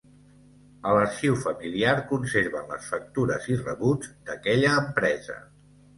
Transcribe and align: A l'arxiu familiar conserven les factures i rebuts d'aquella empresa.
A 0.85 0.93
l'arxiu 0.99 1.35
familiar 1.43 1.93
conserven 2.13 2.73
les 2.73 2.89
factures 2.95 3.47
i 3.53 3.59
rebuts 3.61 4.11
d'aquella 4.31 4.73
empresa. 4.87 5.37